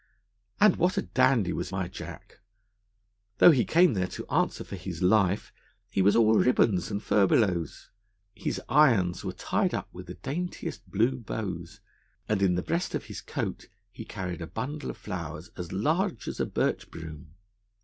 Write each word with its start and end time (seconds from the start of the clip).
And 0.59 0.77
what 0.77 0.97
a 0.97 1.03
dandy 1.03 1.53
was 1.53 1.71
my 1.71 1.87
Jack! 1.87 2.39
Though 3.37 3.51
he 3.51 3.63
came 3.63 3.93
there 3.93 4.07
to 4.07 4.25
answer 4.29 4.63
for 4.63 4.75
his 4.75 5.03
life, 5.03 5.53
he 5.91 6.01
was 6.01 6.15
all 6.15 6.33
ribbons 6.39 6.89
and 6.89 7.03
furbelows. 7.03 7.91
His 8.33 8.59
irons 8.67 9.23
were 9.23 9.31
tied 9.31 9.75
up 9.75 9.89
with 9.93 10.07
the 10.07 10.15
daintiest 10.15 10.89
blue 10.89 11.19
bows, 11.19 11.81
and 12.27 12.41
in 12.41 12.55
the 12.55 12.63
breast 12.63 12.95
of 12.95 13.05
his 13.05 13.21
coat 13.21 13.67
he 13.91 14.03
carried 14.03 14.41
a 14.41 14.47
bundle 14.47 14.89
of 14.89 14.97
flowers 14.97 15.51
as 15.55 15.71
large 15.71 16.27
as 16.27 16.39
a 16.39 16.47
birch 16.47 16.89
broom. 16.89 17.35